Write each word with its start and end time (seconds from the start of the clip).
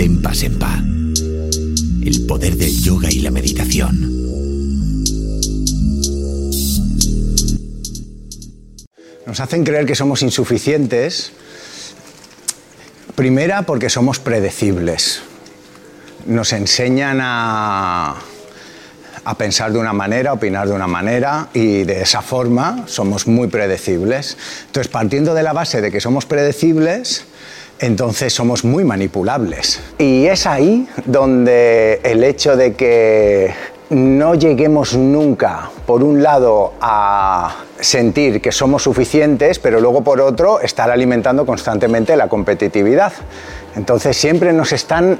Dempa 0.00 0.32
Sempa. 0.32 0.82
El 2.02 2.24
poder 2.26 2.56
del 2.56 2.74
yoga 2.80 3.10
y 3.10 3.20
la 3.20 3.30
meditación. 3.30 4.00
Nos 9.26 9.40
hacen 9.40 9.62
creer 9.62 9.84
que 9.84 9.94
somos 9.94 10.22
insuficientes. 10.22 11.32
Primera, 13.14 13.64
porque 13.64 13.90
somos 13.90 14.18
predecibles. 14.20 15.20
Nos 16.24 16.54
enseñan 16.54 17.18
a, 17.20 18.16
a 19.22 19.34
pensar 19.36 19.70
de 19.70 19.80
una 19.80 19.92
manera, 19.92 20.32
opinar 20.32 20.66
de 20.66 20.72
una 20.72 20.86
manera 20.86 21.50
y 21.52 21.82
de 21.82 22.00
esa 22.00 22.22
forma 22.22 22.84
somos 22.86 23.26
muy 23.26 23.48
predecibles. 23.48 24.38
Entonces, 24.64 24.90
partiendo 24.90 25.34
de 25.34 25.42
la 25.42 25.52
base 25.52 25.82
de 25.82 25.92
que 25.92 26.00
somos 26.00 26.24
predecibles, 26.24 27.26
entonces 27.80 28.32
somos 28.32 28.64
muy 28.64 28.84
manipulables. 28.84 29.82
Y 29.98 30.26
es 30.26 30.46
ahí 30.46 30.86
donde 31.06 32.00
el 32.04 32.22
hecho 32.22 32.56
de 32.56 32.74
que 32.74 33.52
no 33.88 34.34
lleguemos 34.34 34.96
nunca, 34.96 35.70
por 35.86 36.04
un 36.04 36.22
lado, 36.22 36.74
a 36.80 37.56
sentir 37.80 38.40
que 38.40 38.52
somos 38.52 38.82
suficientes, 38.84 39.58
pero 39.58 39.80
luego 39.80 40.04
por 40.04 40.20
otro, 40.20 40.60
estar 40.60 40.90
alimentando 40.90 41.44
constantemente 41.44 42.14
la 42.16 42.28
competitividad. 42.28 43.12
Entonces 43.74 44.16
siempre 44.16 44.52
nos 44.52 44.72
están 44.72 45.18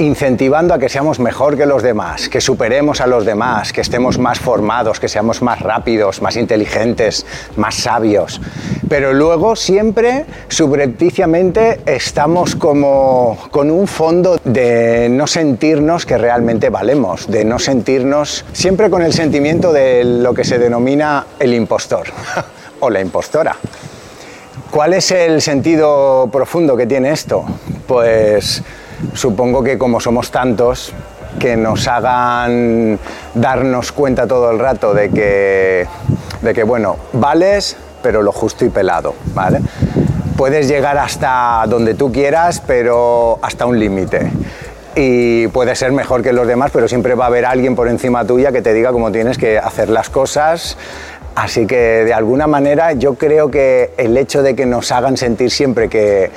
incentivando 0.00 0.74
a 0.74 0.78
que 0.78 0.88
seamos 0.88 1.20
mejor 1.20 1.56
que 1.56 1.66
los 1.66 1.82
demás, 1.82 2.28
que 2.28 2.40
superemos 2.40 3.00
a 3.00 3.06
los 3.06 3.24
demás, 3.24 3.72
que 3.72 3.82
estemos 3.82 4.18
más 4.18 4.40
formados, 4.40 4.98
que 4.98 5.08
seamos 5.08 5.42
más 5.42 5.60
rápidos, 5.60 6.22
más 6.22 6.36
inteligentes, 6.36 7.26
más 7.56 7.74
sabios. 7.74 8.40
Pero 8.88 9.12
luego 9.12 9.54
siempre 9.56 10.24
subrepticiamente 10.48 11.80
estamos 11.86 12.56
como 12.56 13.38
con 13.50 13.70
un 13.70 13.86
fondo 13.86 14.40
de 14.42 15.08
no 15.10 15.26
sentirnos 15.26 16.06
que 16.06 16.16
realmente 16.16 16.70
valemos, 16.70 17.30
de 17.30 17.44
no 17.44 17.58
sentirnos 17.58 18.44
siempre 18.52 18.90
con 18.90 19.02
el 19.02 19.12
sentimiento 19.12 19.72
de 19.72 20.02
lo 20.04 20.32
que 20.32 20.44
se 20.44 20.58
denomina 20.58 21.26
el 21.38 21.52
impostor 21.54 22.08
o 22.80 22.88
la 22.88 23.00
impostora. 23.00 23.54
¿Cuál 24.70 24.94
es 24.94 25.10
el 25.10 25.42
sentido 25.42 26.28
profundo 26.32 26.76
que 26.76 26.86
tiene 26.86 27.10
esto? 27.10 27.44
Pues 27.86 28.62
supongo 29.14 29.62
que 29.62 29.78
como 29.78 30.00
somos 30.00 30.30
tantos, 30.30 30.92
que 31.38 31.56
nos 31.56 31.86
hagan 31.88 32.98
darnos 33.34 33.92
cuenta 33.92 34.26
todo 34.26 34.50
el 34.50 34.58
rato 34.58 34.94
de 34.94 35.10
que, 35.10 35.86
de 36.42 36.54
que 36.54 36.62
bueno, 36.64 36.96
vales, 37.12 37.76
pero 38.02 38.22
lo 38.22 38.32
justo 38.32 38.64
y 38.64 38.68
pelado, 38.68 39.14
¿vale? 39.34 39.60
Puedes 40.36 40.68
llegar 40.68 40.98
hasta 40.98 41.64
donde 41.68 41.94
tú 41.94 42.10
quieras, 42.10 42.62
pero 42.66 43.38
hasta 43.42 43.66
un 43.66 43.78
límite. 43.78 44.30
Y 44.96 45.46
puedes 45.48 45.78
ser 45.78 45.92
mejor 45.92 46.22
que 46.22 46.32
los 46.32 46.46
demás, 46.46 46.70
pero 46.72 46.88
siempre 46.88 47.14
va 47.14 47.24
a 47.24 47.28
haber 47.28 47.44
alguien 47.44 47.76
por 47.76 47.88
encima 47.88 48.24
tuya 48.24 48.50
que 48.50 48.62
te 48.62 48.72
diga 48.72 48.90
cómo 48.90 49.12
tienes 49.12 49.38
que 49.38 49.58
hacer 49.58 49.88
las 49.88 50.10
cosas. 50.10 50.76
Así 51.34 51.66
que 51.66 52.04
de 52.04 52.12
alguna 52.12 52.46
manera 52.46 52.92
yo 52.92 53.14
creo 53.14 53.50
que 53.50 53.92
el 53.96 54.16
hecho 54.16 54.42
de 54.42 54.56
que 54.56 54.66
nos 54.66 54.90
hagan 54.90 55.16
sentir 55.16 55.50
siempre 55.50 55.88
que 55.88 56.30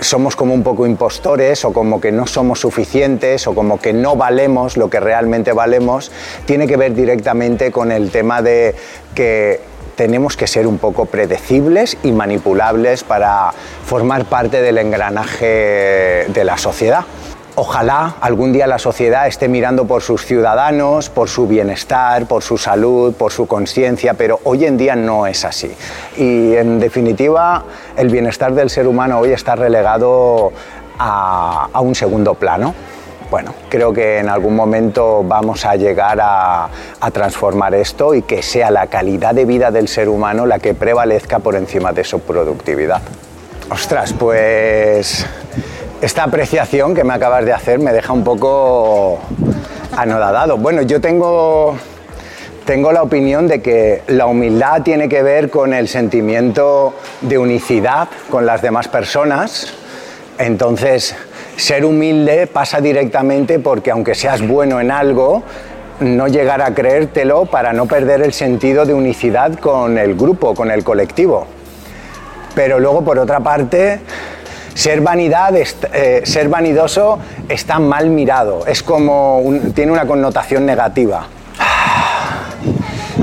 somos 0.00 0.36
como 0.36 0.54
un 0.54 0.62
poco 0.62 0.86
impostores 0.86 1.64
o 1.64 1.72
como 1.72 2.00
que 2.00 2.12
no 2.12 2.26
somos 2.26 2.60
suficientes 2.60 3.46
o 3.46 3.54
como 3.54 3.80
que 3.80 3.92
no 3.92 4.16
valemos 4.16 4.76
lo 4.76 4.90
que 4.90 5.00
realmente 5.00 5.52
valemos, 5.52 6.12
tiene 6.44 6.66
que 6.66 6.76
ver 6.76 6.94
directamente 6.94 7.70
con 7.70 7.92
el 7.92 8.10
tema 8.10 8.42
de 8.42 8.74
que 9.14 9.60
tenemos 9.96 10.36
que 10.36 10.46
ser 10.46 10.66
un 10.66 10.78
poco 10.78 11.06
predecibles 11.06 11.96
y 12.02 12.12
manipulables 12.12 13.02
para 13.02 13.52
formar 13.84 14.26
parte 14.26 14.60
del 14.60 14.78
engranaje 14.78 16.26
de 16.28 16.44
la 16.44 16.58
sociedad. 16.58 17.04
Ojalá 17.58 18.16
algún 18.20 18.52
día 18.52 18.66
la 18.66 18.78
sociedad 18.78 19.26
esté 19.26 19.48
mirando 19.48 19.86
por 19.86 20.02
sus 20.02 20.26
ciudadanos, 20.26 21.08
por 21.08 21.30
su 21.30 21.46
bienestar, 21.46 22.26
por 22.26 22.42
su 22.42 22.58
salud, 22.58 23.14
por 23.14 23.32
su 23.32 23.46
conciencia, 23.46 24.12
pero 24.12 24.40
hoy 24.44 24.66
en 24.66 24.76
día 24.76 24.94
no 24.94 25.26
es 25.26 25.42
así. 25.42 25.74
Y 26.18 26.54
en 26.54 26.78
definitiva, 26.78 27.64
el 27.96 28.10
bienestar 28.10 28.52
del 28.52 28.68
ser 28.68 28.86
humano 28.86 29.20
hoy 29.20 29.32
está 29.32 29.56
relegado 29.56 30.52
a, 30.98 31.70
un 31.80 31.94
segundo 31.94 32.34
plano. 32.34 32.74
Bueno, 33.30 33.54
creo 33.70 33.90
que 33.90 34.18
en 34.18 34.28
algún 34.28 34.54
momento 34.54 35.24
vamos 35.24 35.64
a 35.64 35.76
llegar 35.76 36.20
a, 36.20 36.68
a, 37.00 37.10
transformar 37.10 37.74
esto 37.74 38.14
y 38.14 38.20
que 38.20 38.42
sea 38.42 38.70
la 38.70 38.88
calidad 38.88 39.34
de 39.34 39.46
vida 39.46 39.70
del 39.70 39.88
ser 39.88 40.10
humano 40.10 40.44
la 40.44 40.58
que 40.58 40.74
prevalezca 40.74 41.38
por 41.38 41.54
encima 41.54 41.94
de 41.94 42.04
su 42.04 42.20
productividad. 42.20 43.00
Ostras, 43.70 44.12
pues 44.12 45.26
esta 46.00 46.24
apreciación 46.24 46.94
que 46.94 47.04
me 47.04 47.14
acabas 47.14 47.44
de 47.44 47.52
hacer 47.52 47.78
me 47.78 47.92
deja 47.92 48.12
un 48.12 48.24
poco 48.24 49.18
anodadado. 49.96 50.58
Bueno, 50.58 50.82
yo 50.82 51.00
tengo, 51.00 51.76
tengo 52.64 52.92
la 52.92 53.02
opinión 53.02 53.48
de 53.48 53.62
que 53.62 54.02
la 54.08 54.26
humildad 54.26 54.82
tiene 54.82 55.08
que 55.08 55.22
ver 55.22 55.50
con 55.50 55.72
el 55.72 55.88
sentimiento 55.88 56.94
de 57.22 57.38
unicidad 57.38 58.08
con 58.30 58.44
las 58.44 58.62
demás 58.62 58.88
personas. 58.88 59.72
Entonces, 60.38 61.16
ser 61.56 61.84
humilde 61.84 62.46
pasa 62.46 62.80
directamente 62.80 63.58
porque 63.58 63.90
aunque 63.90 64.14
seas 64.14 64.46
bueno 64.46 64.80
en 64.80 64.90
algo, 64.90 65.42
no 66.00 66.28
llegar 66.28 66.60
a 66.60 66.74
creértelo 66.74 67.46
para 67.46 67.72
no 67.72 67.86
perder 67.86 68.20
el 68.20 68.34
sentido 68.34 68.84
de 68.84 68.92
unicidad 68.92 69.58
con 69.58 69.96
el 69.96 70.14
grupo, 70.14 70.54
con 70.54 70.70
el 70.70 70.84
colectivo. 70.84 71.46
Pero 72.54 72.78
luego, 72.80 73.02
por 73.02 73.18
otra 73.18 73.40
parte, 73.40 74.00
ser 74.76 75.00
vanidad, 75.00 75.54
eh, 75.56 76.20
ser 76.24 76.50
vanidoso 76.50 77.18
está 77.48 77.78
mal 77.78 78.10
mirado, 78.10 78.66
es 78.66 78.82
como 78.82 79.42
tiene 79.74 79.90
una 79.90 80.06
connotación 80.06 80.66
negativa. 80.66 81.26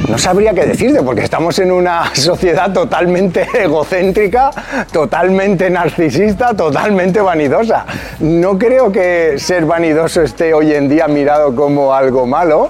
No 0.09 0.17
sabría 0.17 0.53
qué 0.53 0.65
decirte, 0.65 1.01
porque 1.03 1.21
estamos 1.21 1.57
en 1.59 1.71
una 1.71 2.09
sociedad 2.15 2.73
totalmente 2.73 3.47
egocéntrica, 3.53 4.49
totalmente 4.91 5.69
narcisista, 5.69 6.55
totalmente 6.55 7.21
vanidosa. 7.21 7.85
No 8.19 8.57
creo 8.57 8.91
que 8.91 9.35
ser 9.37 9.65
vanidoso 9.65 10.23
esté 10.23 10.55
hoy 10.55 10.73
en 10.73 10.89
día 10.89 11.07
mirado 11.07 11.55
como 11.55 11.93
algo 11.93 12.25
malo, 12.25 12.69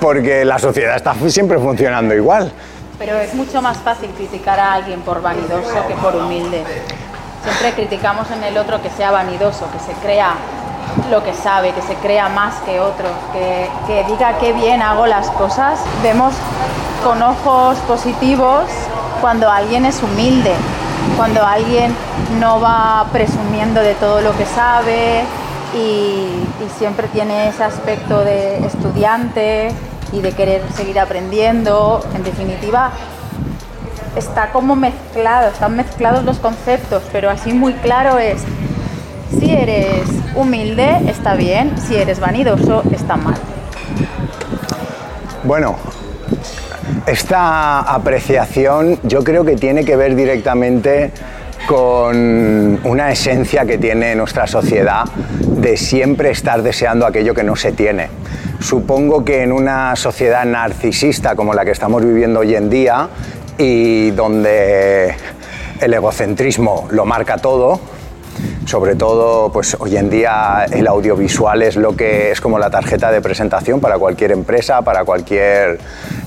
porque 0.00 0.44
la 0.44 0.58
sociedad 0.58 0.96
está 0.96 1.14
siempre 1.28 1.58
funcionando 1.58 2.14
igual. 2.14 2.50
Pero 2.98 3.16
es 3.18 3.34
mucho 3.34 3.60
más 3.60 3.76
fácil 3.78 4.08
criticar 4.16 4.58
a 4.58 4.72
alguien 4.72 5.00
por 5.02 5.20
vanidoso 5.20 5.86
que 5.86 5.94
por 5.94 6.16
humilde. 6.16 6.64
Siempre 7.42 7.72
criticamos 7.74 8.30
en 8.30 8.42
el 8.44 8.58
otro 8.58 8.82
que 8.82 8.90
sea 8.90 9.10
vanidoso, 9.10 9.70
que 9.70 9.78
se 9.78 9.92
crea 10.00 10.34
lo 11.10 11.22
que 11.24 11.32
sabe, 11.32 11.72
que 11.72 11.82
se 11.82 11.94
crea 11.94 12.28
más 12.28 12.54
que 12.66 12.80
otros, 12.80 13.12
que, 13.32 14.04
diga 14.08 14.38
qué 14.38 14.52
bien 14.52 14.82
hago 14.82 15.06
las 15.06 15.30
cosas. 15.30 15.80
Vemos 16.02 16.34
con 17.04 17.22
ojos 17.22 17.78
positivos 17.86 18.64
cuando 19.20 19.50
alguien 19.50 19.84
es 19.84 20.02
humilde, 20.02 20.54
cuando 21.16 21.44
alguien 21.44 21.94
no 22.40 22.60
va 22.60 23.06
presumiendo 23.12 23.80
de 23.80 23.94
todo 23.94 24.20
lo 24.20 24.36
que 24.36 24.44
sabe 24.44 25.24
y, 25.74 26.44
siempre 26.78 27.08
tiene 27.08 27.48
ese 27.48 27.64
aspecto 27.64 28.24
de 28.24 28.58
estudiante 28.64 29.72
y 30.12 30.20
de 30.20 30.32
querer 30.32 30.62
seguir 30.76 31.00
aprendiendo. 31.00 32.00
En 32.14 32.22
definitiva, 32.22 32.92
está 34.16 34.50
como 34.52 34.76
mezclado, 34.76 35.48
están 35.48 35.76
mezclados 35.76 36.24
los 36.24 36.38
conceptos, 36.38 37.02
pero 37.12 37.30
así 37.30 37.52
muy 37.52 37.74
claro 37.74 38.18
es, 38.18 38.42
si 39.38 39.50
eres 39.50 40.08
humilde 40.34 40.98
está 41.08 41.34
bien, 41.34 41.74
si 41.78 41.96
eres 41.96 42.20
vanidoso 42.20 42.82
está 42.92 43.16
mal. 43.16 43.36
Bueno, 45.44 45.76
esta 47.06 47.80
apreciación 47.80 48.98
yo 49.02 49.24
creo 49.24 49.44
que 49.44 49.56
tiene 49.56 49.84
que 49.84 49.96
ver 49.96 50.14
directamente 50.14 51.12
con 51.66 52.80
una 52.84 53.12
esencia 53.12 53.66
que 53.66 53.78
tiene 53.78 54.14
nuestra 54.14 54.46
sociedad 54.46 55.04
de 55.40 55.76
siempre 55.76 56.30
estar 56.30 56.62
deseando 56.62 57.06
aquello 57.06 57.34
que 57.34 57.42
no 57.42 57.56
se 57.56 57.72
tiene. 57.72 58.08
Supongo 58.60 59.24
que 59.24 59.42
en 59.42 59.52
una 59.52 59.94
sociedad 59.96 60.44
narcisista 60.44 61.36
como 61.36 61.54
la 61.54 61.64
que 61.64 61.70
estamos 61.70 62.04
viviendo 62.04 62.40
hoy 62.40 62.54
en 62.54 62.70
día, 62.70 63.08
y 63.58 64.10
donde 64.12 65.14
el 65.80 65.92
egocentrismo 65.92 66.86
lo 66.90 67.04
marca 67.04 67.38
todo, 67.38 67.80
sobre 68.64 68.94
todo 68.94 69.50
pues 69.52 69.76
hoy 69.80 69.96
en 69.96 70.08
día 70.08 70.66
el 70.70 70.86
audiovisual 70.86 71.62
es 71.62 71.76
lo 71.76 71.96
que 71.96 72.30
es 72.30 72.40
como 72.40 72.58
la 72.58 72.70
tarjeta 72.70 73.10
de 73.10 73.20
presentación 73.20 73.80
para 73.80 73.98
cualquier 73.98 74.32
empresa, 74.32 74.82
para 74.82 75.04
cualquier 75.04 75.80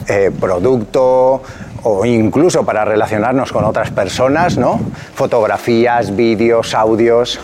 eh, 0.08 0.32
producto 0.38 1.42
o 1.84 2.06
incluso 2.06 2.64
para 2.64 2.86
relacionarnos 2.86 3.52
con 3.52 3.66
otras 3.66 3.92
personas, 3.92 4.58
¿no? 4.58 4.80
Fotografías, 5.16 6.16
vídeos, 6.16 6.74
audios. 6.74 7.40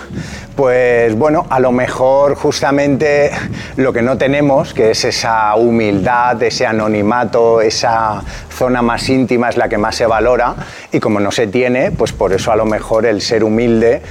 Pues 0.56 1.16
bueno, 1.16 1.45
a 1.50 1.60
lo 1.60 1.72
mejor 1.72 2.36
justamente 2.36 3.31
lo 3.75 3.94
que 3.94 4.01
no 4.01 4.18
tenemos, 4.18 4.74
que 4.74 4.92
es 4.92 5.06
esa 5.06 5.56
humildad, 5.56 6.42
ese 6.42 6.66
anonimato, 6.66 7.62
esa 7.62 8.24
zona 8.50 8.81
más 8.81 9.07
íntima 9.10 9.50
es 9.50 9.57
la 9.57 9.69
que 9.69 9.78
más 9.78 9.95
se 9.95 10.07
valora 10.07 10.56
y 10.92 11.00
como 11.00 11.19
no 11.19 11.31
se 11.31 11.48
tiene, 11.48 11.92
pues 11.92 12.12
por 12.12 12.33
eso 12.33 12.51
a 12.51 12.56
lo 12.56 12.66
mejor 12.66 13.06
el 13.06 13.22
ser 13.22 13.44
humilde 13.44 14.01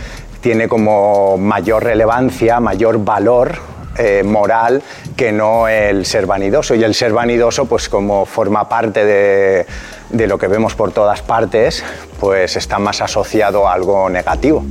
tiene 0.41 0.69
como 0.69 1.37
mayor 1.37 1.83
relevancia, 1.83 2.61
mayor 2.61 3.05
valor 3.05 3.76
eh, 3.99 4.23
moral 4.25 4.83
que 5.17 5.33
no 5.33 5.69
el 5.69 6.07
ser 6.07 6.27
vanidoso. 6.27 6.75
Y 6.75 6.85
el 6.85 6.95
ser 6.95 7.13
vanidoso, 7.13 7.67
pues 7.67 7.89
como 7.89 8.27
forma 8.27 8.69
parte 8.69 9.05
de, 9.05 9.67
de 10.11 10.27
lo 10.27 10.39
que 10.39 10.49
vemos 10.49 10.75
por 10.75 10.93
todas 10.93 11.23
partes, 11.23 11.85
pues 12.21 12.57
está 12.57 12.79
más 12.79 13.01
asociado 13.01 13.69
a 13.69 13.73
algo 13.73 14.09
negativo. 14.09 14.65